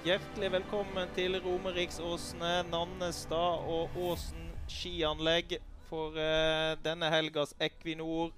[0.00, 5.58] Hjertelig velkommen til Romeriksåsene, Nannestad og Åsen skianlegg
[5.90, 8.30] for uh, denne helgas Equinor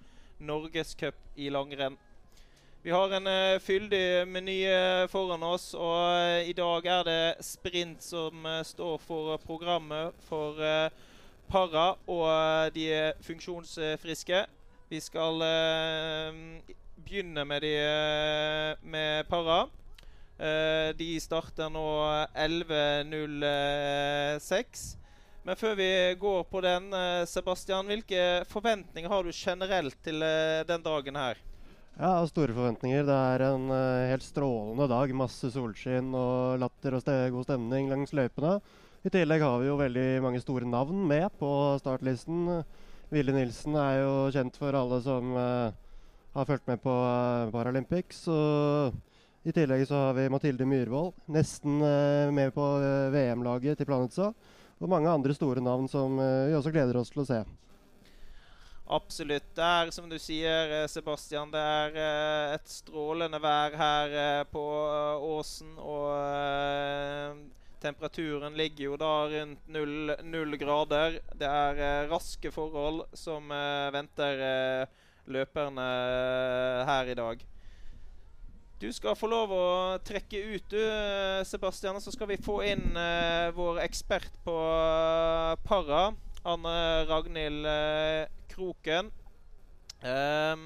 [0.42, 1.94] Norgescup i langrenn.
[2.82, 8.02] Vi har en uh, fyldig meny uh, foran oss, og i dag er det sprint
[8.02, 10.58] som står for programmet for
[11.46, 12.88] para og de
[13.22, 14.42] funksjonsfriske.
[14.90, 15.38] Vi skal
[17.06, 19.60] begynne med, de, med para.
[20.38, 24.96] Eh, de starter nå 11.06.
[25.42, 30.64] Men før vi går på den, eh, Sebastian, hvilke forventninger har du generelt til eh,
[30.64, 31.36] den dagen her?
[31.98, 33.04] Ja, store forventninger.
[33.04, 33.68] Det er en
[34.08, 35.14] helt strålende dag.
[35.14, 38.60] Masse solskinn og latter og god stemning langs løypene.
[39.04, 42.64] I tillegg har vi jo veldig mange store navn med på startlisten.
[43.12, 45.68] Ville Nilsen er jo kjent for alle som uh,
[46.32, 48.24] har fulgt med på uh, Paralympics.
[48.32, 48.96] Og
[49.42, 54.28] i tillegg så har vi Mathilde Myhrvold, nesten uh, med på uh, VM-laget til Planetza.
[54.82, 57.40] Og mange andre store navn som uh, vi også gleder oss til å se.
[58.92, 59.48] Absolutt.
[59.56, 61.98] Det er som du sier, Sebastian, det er
[62.52, 64.14] et strålende vær her
[64.52, 64.62] på
[65.32, 65.70] Åsen.
[65.80, 66.10] Og
[67.82, 71.22] temperaturen ligger jo da rundt null, null grader.
[71.40, 73.48] Det er raske forhold som
[73.94, 74.44] venter
[75.30, 75.88] løperne
[76.90, 77.46] her i dag.
[78.82, 79.66] Du skal få lov å
[80.02, 80.80] trekke ut, du,
[81.46, 82.00] Sebastian.
[82.02, 86.08] Så skal vi få inn uh, vår ekspert på uh, para,
[86.42, 86.72] Anne
[87.06, 89.12] Ragnhild uh, Kroken.
[90.02, 90.64] Um,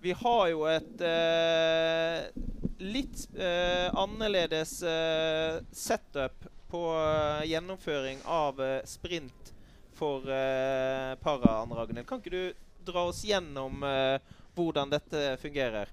[0.00, 1.04] vi har jo et
[2.80, 3.22] litt
[3.96, 4.72] annerledes
[5.72, 6.82] setup på
[7.48, 9.52] gjennomføring av sprint
[9.96, 12.08] for para, Anne Ragnhild.
[12.08, 13.80] Kan ikke du dra oss gjennom
[14.54, 15.90] hvordan dette fungerer?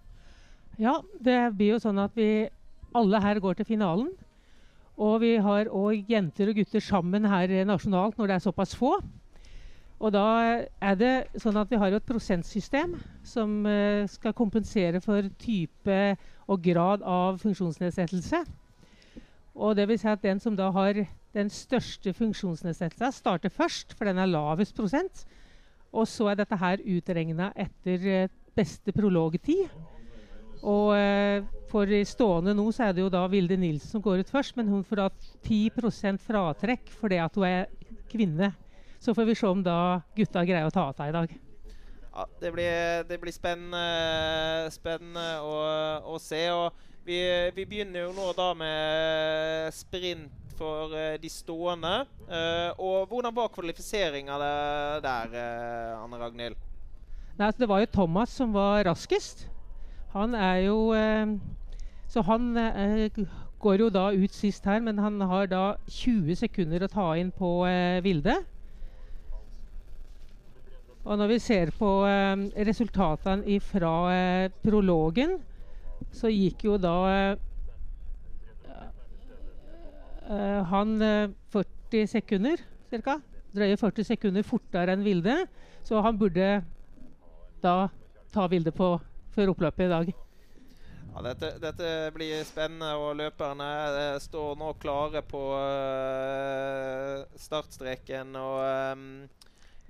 [0.79, 2.49] Ja, det blir jo sånn at vi
[2.95, 4.11] alle her går til finalen.
[5.01, 8.95] Og vi har òg jenter og gutter sammen her nasjonalt når det er såpass få.
[10.01, 10.25] Og da
[10.81, 12.95] er det sånn at vi har et prosentsystem
[13.25, 15.97] som uh, skal kompensere for type
[16.49, 18.41] og grad av funksjonsnedsettelse.
[19.61, 21.03] Og det vil si at den som da har
[21.35, 25.23] den største funksjonsnedsettelsen, starter først, for den er lavest prosent.
[25.93, 29.69] Og så er dette her utregna etter uh, beste prologtid.
[30.61, 34.33] Og eh, for stående nå så er det jo da Vilde Nilsen som går ut
[34.33, 35.07] først, men hun får da
[35.47, 37.71] 10% fratrekk fordi at hun er
[38.11, 38.51] kvinne.
[39.01, 41.33] Så får vi se om da gutta greier å ta av seg i dag.
[42.11, 45.55] Ja, det blir, det blir spennende, spennende å,
[46.11, 46.43] å, se.
[46.53, 46.75] Og
[47.07, 47.17] vi,
[47.55, 51.95] vi, begynner jo nå da med sprint for uh, de stående.
[52.83, 54.37] Og hvordan var kvalifiseringa
[55.01, 55.39] der,
[56.03, 56.59] Anne Ragnhild?
[57.41, 59.47] Nei, altså, det var jo Thomas som var raskest.
[60.13, 61.31] Han er jo eh,
[62.07, 63.09] Så han eh,
[63.59, 67.31] går jo da ut sist her, men han har da 20 sekunder å ta inn
[67.33, 68.35] på eh, Vilde.
[71.01, 75.39] Og når vi ser på eh, resultatene fra eh, prologen,
[76.13, 77.39] så gikk jo da eh,
[80.69, 82.61] han 40 sekunder
[83.01, 83.17] ca.
[83.57, 85.39] Drøye 40 sekunder fortere enn Vilde.
[85.81, 86.51] Så han burde
[87.63, 87.89] da
[88.31, 88.93] ta bilde på
[89.35, 90.11] før oppløpet i dag.
[91.11, 93.67] Ja, dette, dette, blir spennende, og løperne
[93.99, 98.31] eh, står nå klare på uh, startstreken.
[98.39, 98.61] Og
[98.95, 99.03] um,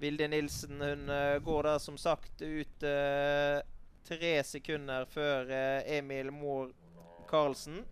[0.02, 3.62] Vilde Nilsen hun uh, går da som sagt ut uh,
[4.08, 5.54] tre sekunder før
[5.86, 6.72] Emil Mohr
[7.30, 7.84] Karlsen.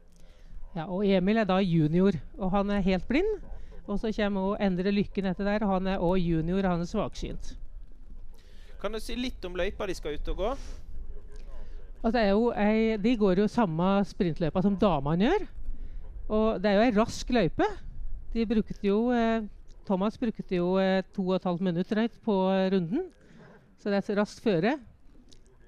[0.74, 3.30] Ja, og Emil er da junior, og han er helt blind.
[3.90, 7.59] Og så kommer Endre Lykken etter der, og han er òg junior, han er svaksynt.
[8.80, 10.50] Kan du si litt om løypa de skal ut og gå?
[12.00, 12.22] Altså,
[12.56, 15.48] ei, de går jo samme sprintløypa som damene gjør.
[16.30, 17.68] Og det er jo ei rask løype.
[18.32, 19.48] De brukte jo eh,
[19.90, 22.36] Thomas brukte jo eh, to og et halvt minutt på
[22.72, 23.10] runden.
[23.80, 24.78] Så det er raskt føre.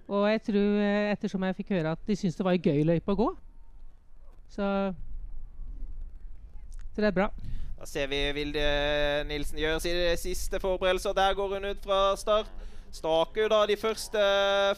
[0.08, 2.84] Og jeg tror, eh, ettersom jeg fikk høre at de syntes det var ei gøy
[2.84, 3.30] løype å gå.
[4.52, 4.66] Så,
[6.92, 7.30] så det er bra.
[7.80, 8.66] Da ser vi Vilde
[9.26, 11.16] Nilsen gjøre sine siste forberedelser.
[11.18, 12.52] Der går hun ut fra start.
[12.92, 14.22] Staker da de første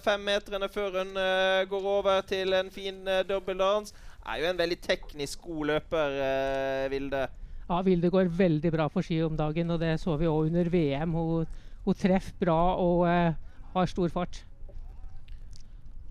[0.05, 3.93] fem meterne før hun uh, går over til en fin uh, dobbeldans.
[4.29, 7.23] Er jo en veldig teknisk god løper, uh, Vilde.
[7.69, 10.69] Ja, Vilde går veldig bra på ski om dagen, og det så vi òg under
[10.69, 11.17] VM.
[11.17, 11.49] Hun,
[11.85, 13.33] hun, treffer bra og uh,
[13.73, 14.43] har stor fart.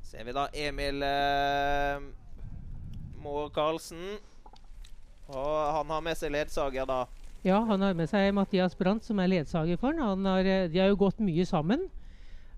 [0.02, 2.02] Ser vi da Emil uh,
[3.22, 4.19] Mohr Karlsen.
[5.32, 7.05] Og han har med seg ledsager, da.
[7.43, 10.25] Ja, han har med seg Mathias Brandt, som er ledsager for han.
[10.25, 11.89] Har, eh, de har jo gått mye sammen.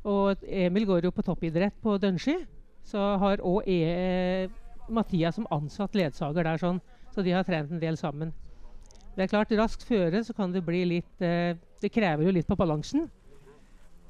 [0.04, 2.36] Og Emil går jo på toppidrett på Dønski.
[2.84, 4.50] Så har òg e
[4.88, 6.80] Mathias som ansatt ledsager der, sånn,
[7.14, 8.34] så de har trent en del sammen.
[9.16, 12.46] Det er klart, Raskt føre så kan det bli litt eh, Det krever jo litt
[12.46, 13.08] på balansen.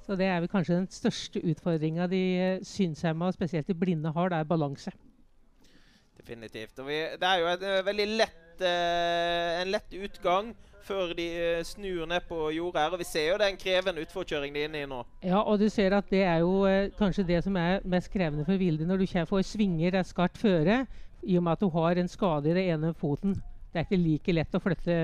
[0.04, 4.12] Så det er vel kanskje den største utfordringa de eh, synshemma, og spesielt de blinde,
[4.12, 4.28] har.
[4.28, 4.92] Det er balanse.
[6.18, 6.78] Definitivt.
[6.86, 10.52] Vi, det er jo et, veldig lett, uh, en lett utgang
[10.84, 12.94] før de uh, snur ned på jordet her.
[12.94, 15.00] Og vi ser jo det er en krevende utforkjøring de er inne i nå.
[15.24, 16.62] Ja, og du ser at det er jo
[16.98, 18.86] kanskje det som er mest krevende for Vilde.
[18.86, 20.84] Når du får svinger, det er skarpt føre,
[21.22, 23.34] i og med at du har en skade i den ene foten.
[23.72, 24.98] Det er ikke like lett å flytte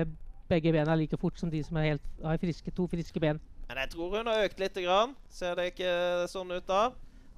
[0.51, 3.39] begge bena like fort som de som helt, har friske, to friske ben.
[3.67, 4.77] Men jeg tror hun har økt litt.
[4.83, 5.15] Grann.
[5.31, 5.91] Ser det ikke
[6.29, 6.89] sånn ut da?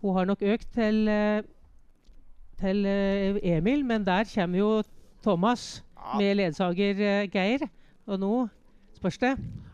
[0.01, 1.07] Hun har nok økt til
[2.63, 4.83] til eh, Emil, men der kommer jo
[5.23, 5.83] Thomas.
[6.19, 7.67] Med ledsager eh, Geir.
[8.07, 8.33] Og nå
[8.97, 9.33] spørs det.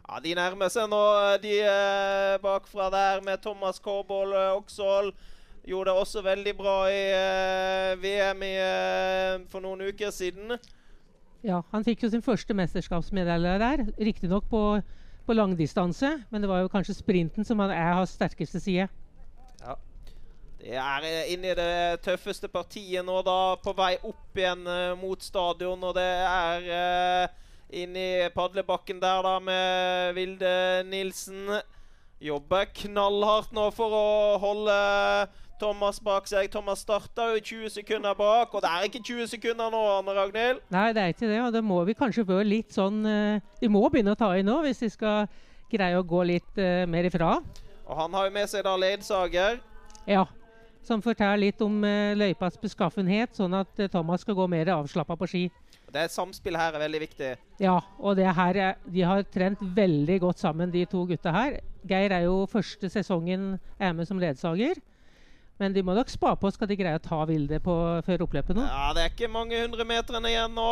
[0.10, 1.02] Ja, De nærmer seg nå,
[1.44, 5.14] de eh, bakfra der med Thomas Kårbål Oksvold.
[5.70, 7.02] Gjorde det også veldig bra i
[8.02, 8.54] VM i,
[9.52, 10.56] for noen uker siden.
[11.46, 13.84] Ja, han fikk jo sin første mesterskapsmedalje der.
[14.00, 14.64] Riktignok på,
[15.28, 18.88] på langdistanse, men det var jo kanskje sprinten som er hans sterkeste side.
[19.62, 19.76] Ja.
[20.60, 24.96] Det er eh, inne i det tøffeste partiet nå, da, på vei opp igjen uh,
[25.00, 25.80] mot stadion.
[25.88, 30.56] Og det er uh, inne i padlebakken der, da, med Vilde
[30.90, 31.62] Nilsen.
[32.20, 34.08] Jobber knallhardt nå for å
[34.44, 34.76] holde
[35.62, 36.50] Thomas bak seg.
[36.52, 40.60] Thomas starta jo 20 sekunder bak, og det er ikke 20 sekunder nå, Anne Ragnhild.
[40.76, 43.72] Nei, det er ikke det, og det må vi kanskje få litt sånn uh, Vi
[43.72, 45.32] må begynne å ta i nå, hvis vi skal
[45.72, 47.38] greie å gå litt uh, mer ifra.
[47.88, 49.64] Og han har jo med seg da ledsager.
[50.10, 50.28] Ja,
[50.90, 55.18] som forteller litt om uh, løypas beskaffenhet, sånn at uh, Thomas skal gå mer avslappa
[55.20, 55.46] på ski.
[55.90, 57.32] Det Samspillet her er veldig viktig.
[57.62, 61.60] Ja, og er, de har trent veldig godt sammen, de to gutta her.
[61.90, 64.78] Geir er jo første sesongen er med som ledsager.
[65.60, 67.74] Men de må nok spa på skal de greie å ta Vilde på,
[68.06, 68.64] før oppløpet nå.
[68.64, 70.70] Ja, Det er ikke mange hundre meterne igjen nå.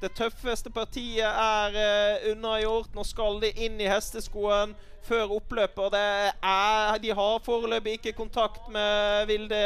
[0.00, 2.92] Det tøffeste partiet er uh, unnagjort.
[2.96, 4.74] Nå skal de inn i hesteskoen
[5.06, 5.94] før oppløpet.
[5.94, 6.04] Det
[6.44, 9.62] er, de har foreløpig ikke kontakt med Vilde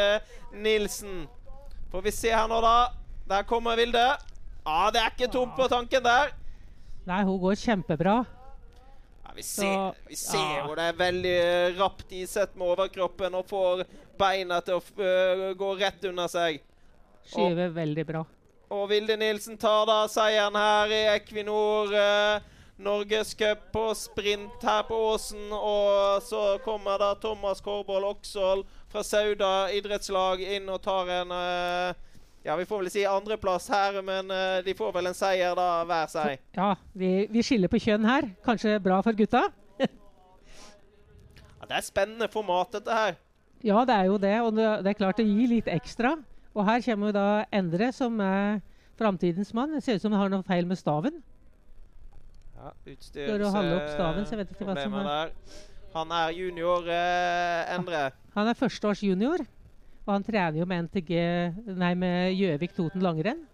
[0.55, 1.25] Nilsen.
[1.91, 2.77] Får vi se her nå, da.
[3.31, 4.07] Der kommer Vilde.
[4.67, 6.35] Ja, det er ikke tomt på tanken der.
[7.09, 8.21] Nei, hun går kjempebra.
[9.25, 10.65] Ja, vi ser, vi ser ja.
[10.67, 11.39] hvor det er veldig
[11.81, 13.87] rapt isett med overkroppen og får
[14.21, 16.63] beina til å uh, gå rett under seg.
[17.31, 18.29] Skyver veldig bra.
[18.71, 21.91] Og Vilde Nilsen tar da seieren her i Equinor.
[22.81, 25.53] Norges Norgescup på sprint her på Åsen.
[25.53, 31.93] Og så kommer da Thomas Kårbål Oksvold fra Sauda idrettslag inn og tar en uh,
[32.43, 35.85] ja, Vi får vel si andreplass her, men uh, de får vel en seier da
[35.85, 36.41] hver seg.
[36.61, 38.31] Ja, vi, vi skiller på kjønn her.
[38.47, 39.45] Kanskje bra for gutta?
[39.85, 43.21] ja, det er spennende format, dette her.
[43.61, 44.37] Ja, det er jo det.
[44.41, 46.17] Og det, det er klart det gir litt ekstra.
[46.55, 48.61] Og her kommer jo da Endre, som er
[48.99, 49.75] framtidens mann.
[49.77, 51.23] Det ser ut som han har noe feil med staven.
[52.59, 55.29] Ja, utstyrelsesproblemer der.
[55.95, 58.11] Han er junior, eh, Endre.
[58.35, 59.39] Han er førsteårs junior.
[60.07, 61.11] Og han trener jo med NTG,
[61.77, 63.47] nei, med Gjøvik Toten langrenn.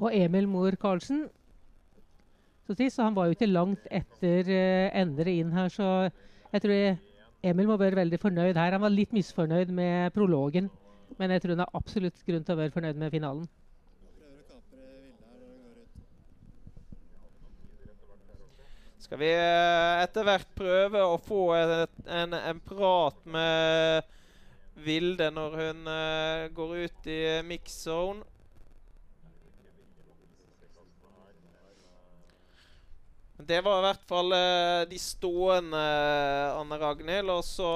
[0.00, 1.28] Og Emil Mor Karlsen
[2.64, 6.08] så sist, så han var jo ikke langt etter eh, Endre inn her, så
[6.54, 6.96] jeg tror
[7.44, 8.72] Emil må være veldig fornøyd her.
[8.72, 10.70] Han var litt misfornøyd med prologen,
[11.18, 13.46] men jeg tror hun har absolutt grunn til å være fornøyd med finalen.
[19.04, 24.06] Skal vi eh, etter hvert prøve å få en, en prat med
[24.80, 28.24] Vilde når hun uh, går ut i mix zone?
[33.38, 35.84] Det var i hvert fall uh, de stående,
[36.56, 37.30] Anne Ragnhild.
[37.30, 37.70] Og så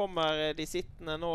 [0.00, 1.34] kommer de sittende nå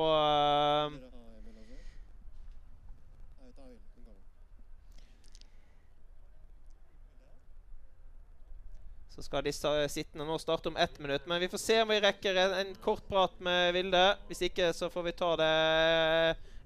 [9.15, 9.51] Så skal de
[9.87, 11.23] sittende nå starte om ett minutt.
[11.25, 14.17] Men vi får se om vi rekker en, en kort prat med Vilde.
[14.27, 15.51] Hvis ikke så får vi ta det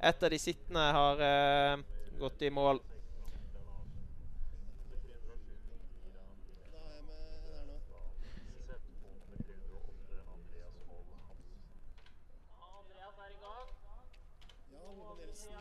[0.10, 1.84] etter de sittende har uh,
[2.18, 2.82] gått i mål.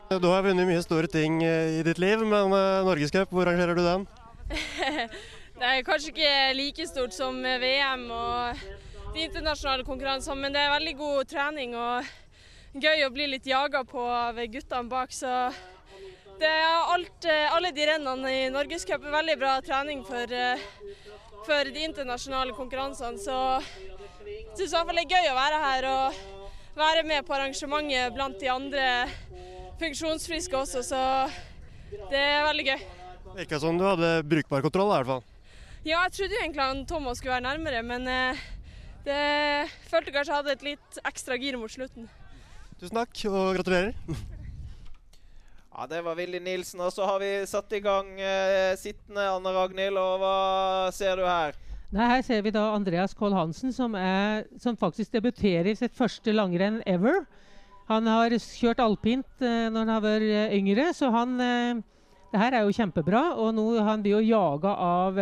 [0.09, 3.77] Du har vunnet mye store ting eh, i ditt liv, men uh, Norgescup, hvor rangerer
[3.77, 4.07] du den?
[5.59, 8.63] Det er kanskje ikke like stort som VM og
[9.13, 12.09] de internasjonale konkurransene, men det er veldig god trening og
[12.79, 15.13] gøy å bli litt jaga på av guttene bak.
[15.13, 15.35] Så
[16.41, 20.39] det er alt, alle de rennene i Norgescup er veldig bra trening for,
[21.43, 23.19] for de internasjonale konkurransene.
[23.19, 23.39] Så
[24.55, 26.23] jeg syns det er gøy å være her og
[26.79, 28.87] være med på arrangementet blant de andre
[29.81, 31.01] funksjonsfriske også, så
[32.11, 32.87] det er veldig gøy.
[33.39, 35.27] Virka som du hadde brukbar kontroll, i hvert fall.
[35.87, 38.41] Ja, jeg trodde jo egentlig han Thomas skulle være nærmere, men eh,
[39.07, 39.21] det
[39.89, 42.09] følte kanskje jeg hadde et litt ekstra gir mot slutten.
[42.81, 43.95] Tusen takk, og gratulerer.
[45.79, 46.81] Ja, Det var Willy Nilsen.
[46.83, 49.95] Og så har vi satt i gang eh, sittende Anne Ragnhild.
[49.95, 51.55] Og hva ser du her?
[51.95, 55.95] Nei, her ser vi da Andreas Kohl Hansen, som, er, som faktisk debuterer i sitt
[55.95, 57.23] første langrenn ever.
[57.89, 61.81] Han har kjørt alpint eh, når han har vært eh, yngre, så han eh,
[62.29, 63.23] Det her er jo kjempebra.
[63.41, 65.21] Og nå han blir jo jaga av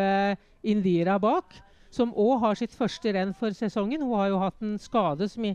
[0.66, 1.54] Indira bak,
[1.94, 4.02] som òg har sitt første renn for sesongen.
[4.02, 5.46] Hun har jo hatt en skade som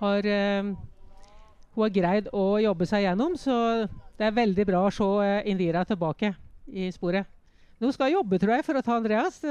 [0.00, 3.84] har Hun har greid å jobbe seg gjennom, så
[4.16, 6.32] det er veldig bra å se Indira tilbake
[6.72, 7.28] i sporet.
[7.78, 9.42] Nå skal jeg jobbe, tror jeg, for å ta Andreas.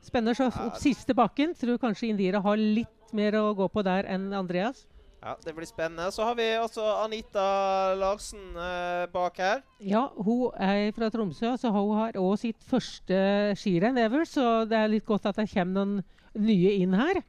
[0.00, 1.52] Spennende å se opp siste bakken.
[1.52, 4.87] Tror kanskje Indira har litt mer å gå på der enn Andreas.
[5.20, 6.12] Ja, Det blir spennende.
[6.12, 9.64] Så har vi også Anita Larsen eh, bak her.
[9.82, 13.18] Ja, hun er fra Tromsø, så hun har òg sitt første
[13.58, 14.24] skirenn ever.
[14.28, 16.06] Så det er litt godt at det kommer noen
[16.38, 17.22] nye inn her.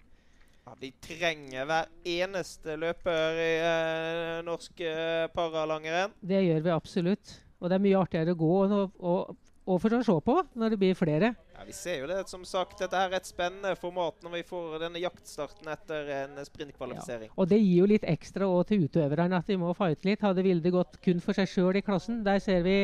[0.69, 6.13] Ja, Vi trenger hver eneste løper i eh, norsk eh, paralangrenn.
[6.21, 7.37] Det gjør vi absolutt.
[7.59, 9.37] Og det er mye artigere å gå og, og,
[9.69, 11.31] og for å se på når det blir flere.
[11.53, 12.79] Ja, Vi ser jo det, som sagt.
[12.81, 17.29] Dette er et spennende format når vi får denne jaktstarten etter en sprintkvalifisering.
[17.37, 20.25] Og det gir jo litt ekstra òg til utøverne at de må fighte litt.
[20.25, 22.23] Hadde Vilde gått kun for seg sjøl i klassen.
[22.25, 22.79] Der ser vi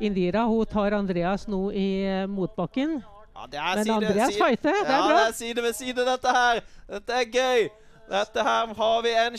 [0.00, 0.44] Indira.
[0.50, 2.98] Hun tar Andreas nå i eh, motbakken.
[3.34, 4.74] Ja, det er Men Andreas fighter.
[4.76, 5.14] Det er bra.
[5.16, 6.60] det er side ved side, dette her.
[6.90, 7.70] Dette er gøy.
[8.10, 9.38] Dette her har vi en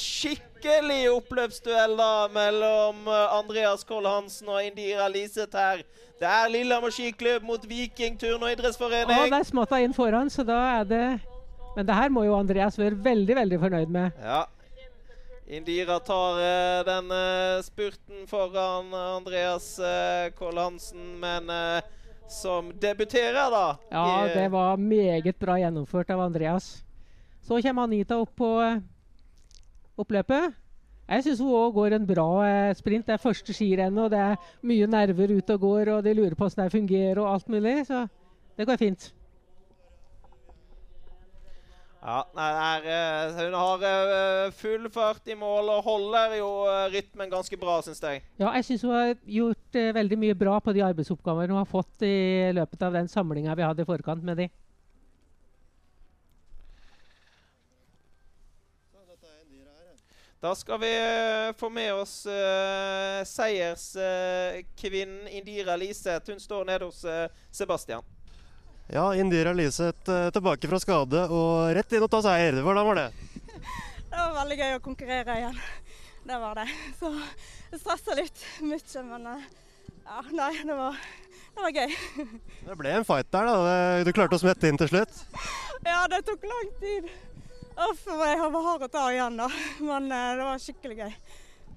[0.62, 5.82] skikkelig oppløpsduell da mellom eh, Andreas Koll Hansen og Indira Liseth her.
[6.22, 9.10] Det er Lillehammer skiklubb mot Viking turn- og idrettsforening.
[9.10, 9.32] idrettsforening.
[9.34, 11.20] der smatta inn foran, så da er det
[11.76, 14.12] Men det her må jo Andreas være veldig, veldig fornøyd med.
[14.22, 14.44] Ja.
[15.48, 21.80] Indira tar uh, den uh, spurten foran Andreas uh, Koll Hansen, men uh,
[22.28, 23.78] som debuterer, da.
[23.90, 26.84] Ja, det var meget bra gjennomført av Andreas.
[27.42, 28.52] Så kommer Anita opp på
[30.00, 30.54] oppløpet.
[31.12, 33.08] Jeg syns hun òg går en bra eh, sprint.
[33.08, 36.38] Det er første skirennet, og det er mye nerver ute og går, og de lurer
[36.38, 37.82] på hvordan det fungerer og alt mulig.
[37.90, 38.06] Så
[38.58, 39.10] det går fint.
[42.02, 46.50] Ja, nei, er, eh, hun har eh, full fart i mål og holder jo
[46.96, 48.24] rytmen ganske bra, syns jeg.
[48.40, 52.08] Ja, jeg syns hun har gjort veldig mye bra på de arbeidsoppgavene hun har fått
[52.08, 54.50] i løpet av den samlinga vi hadde i forkant med de.
[60.42, 66.32] Da skal vi eh, få med oss uh, seierskvinnen Indira Liseth.
[66.32, 68.02] Hun står nede hos uh, Sebastian.
[68.88, 72.58] Ja, Indira Liseth tilbake fra skade og rett inn og ta seier.
[72.58, 73.08] Hvordan var det?
[74.12, 75.60] Det var veldig gøy å konkurrere igjen.
[76.26, 76.68] Det var det.
[76.98, 77.14] Så
[77.70, 79.38] det stressa litt mye, men ja,
[80.34, 80.98] nei, det var,
[81.54, 81.92] det var gøy.
[82.66, 83.56] Det ble en fight der, da.
[84.04, 85.14] Du klarte å smette inn til slutt.
[85.82, 87.08] Ja, det tok lang tid.
[87.72, 89.48] Uff, jeg har hard å ta igjen, da.
[89.90, 91.14] Men eh, det var skikkelig gøy.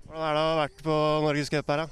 [0.04, 1.88] Hvordan er det å ha vært på Norgescup her, da?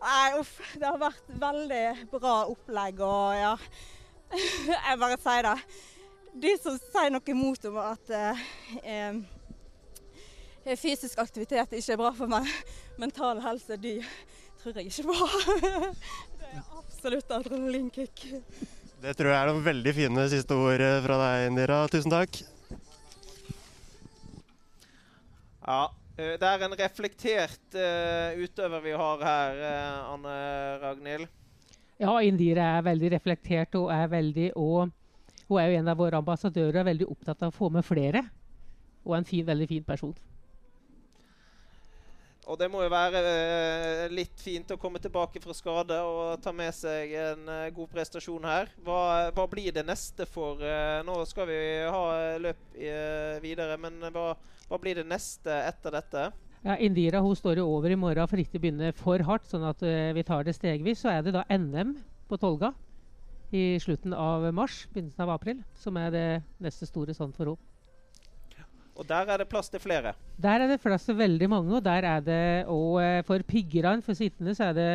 [0.00, 0.52] Nei, uff.
[0.78, 3.54] Det har vært veldig bra opplegg og ja.
[4.86, 5.56] Jeg bare sier det.
[6.40, 9.16] De som sier noe imot om at eh,
[10.78, 12.46] fysisk aktivitet ikke er bra for meg,
[13.02, 13.98] mental helse, de
[14.62, 15.16] tror jeg ikke på.
[16.38, 18.28] Det er absolutt adrenalinkick.
[19.00, 21.82] Det tror jeg er noen veldig fine siste ord eh, fra deg, Indira.
[21.92, 22.42] Tusen takk.
[25.70, 30.38] Ja, eh, det er en reflektert uh, utøver vi har her, uh, Anne
[30.82, 31.28] Ragnhild.
[32.00, 34.90] Ja, Indira er veldig reflektert og er veldig og
[35.50, 37.82] Hun er jo en av våre ambassadører og er veldig opptatt av å få med
[37.82, 38.22] flere.
[39.02, 40.12] Og en fin, veldig fin person.
[42.46, 46.54] Og det må jo være uh, litt fint å komme tilbake fra skade og ta
[46.54, 48.70] med seg en uh, god prestasjon her.
[48.86, 49.02] Hva,
[49.34, 50.62] hva blir det neste for
[51.06, 51.60] Nå skal vi
[51.94, 52.06] ha
[52.42, 52.80] løp
[53.42, 54.32] videre, men hva,
[54.70, 56.28] hva blir det neste etter dette?
[56.62, 59.64] Ja, Indira hun står jo over i morgen for ikke å begynne for hardt, sånn
[59.66, 61.00] at uh, vi tar det stegvis.
[61.02, 61.96] Så er det da NM
[62.30, 62.70] på Tolga
[63.50, 66.26] i slutten av mars, begynnelsen av april, som er det
[66.62, 67.66] neste store sånn for henne.
[69.00, 70.12] Og der er det plass til flere.
[70.38, 74.04] Der er det plass til veldig mange, og der er det og eh, for piggerne,
[74.04, 74.90] for sittende, så er det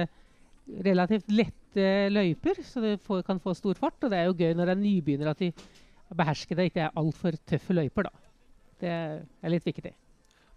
[0.85, 3.97] relativt lette løyper, så får, kan få stor fart.
[4.05, 5.49] Og det er jo gøy når det er nybegynner at de
[6.15, 8.24] behersker det, ikke er altfor tøffe løyper, da.
[8.81, 9.93] Det er litt viktig.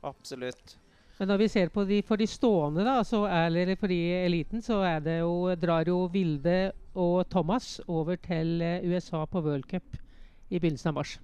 [0.07, 0.77] Absolutt.
[1.19, 3.99] Men når vi ser på de, for de stående, da, så er, eller for de
[4.21, 9.43] eliten, så er det jo, drar jo Vilde og Thomas over til eh, USA på
[9.43, 9.99] World Cup
[10.49, 11.17] i begynnelsen av mars.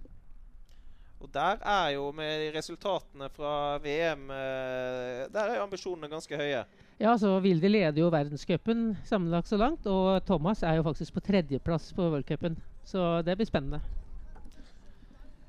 [1.23, 6.65] Og der er jo med resultatene fra VM eh, Der er jo ambisjonene ganske høye.
[7.01, 9.87] Ja, så Vilde leder jo verdenscupen sammenlagt så langt.
[9.87, 12.59] Og Thomas er jo faktisk på tredjeplass på worldcupen.
[12.85, 13.81] Så det blir spennende.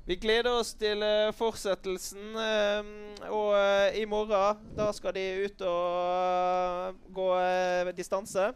[0.06, 2.36] Vi gleder oss til uh, fortsettelsen.
[2.38, 2.90] Uh,
[3.26, 7.26] og uh, i morgen da skal de ut og gå
[7.96, 8.52] distanse.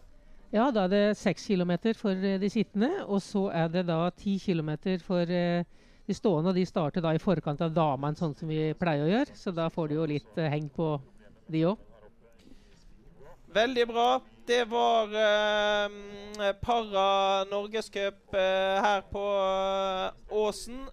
[0.51, 3.05] Ja, da er det seks kilometer for de sittende.
[3.07, 6.51] Og så er det da ti kilometer for de stående.
[6.51, 9.39] Og de starter da i forkant av damene, sånn som vi pleier å gjøre.
[9.39, 10.97] Så da får de jo litt heng på
[11.51, 11.87] de òg.
[13.51, 14.21] Veldig bra.
[14.47, 15.91] Det var eh,
[16.63, 20.89] para norgescup eh, her på eh, Åsen.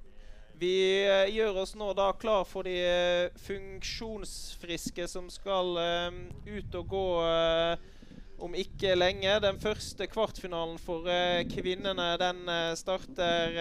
[0.58, 6.18] Vi eh, gjør oss nå da klar for de eh, funksjonsfriske som skal um,
[6.50, 7.10] ut og gå
[8.42, 9.36] om ikke lenge.
[9.44, 11.06] Den første kvartfinalen for
[11.50, 13.58] kvinnene den starter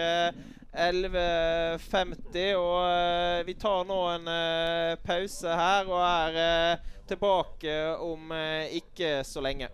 [0.73, 2.53] 11.50.
[2.61, 4.29] Og vi tar nå en
[5.01, 6.77] pause her og er
[7.09, 8.29] tilbake om
[8.77, 9.73] ikke så lenge.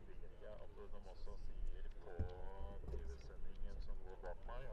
[0.00, 2.14] liker jeg at de også sier på
[2.90, 4.68] TV-sendingen som går bak meg,